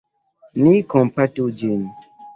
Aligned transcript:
Ni 0.67 0.71
kompatu 0.95 1.45
ĝin. 1.63 1.85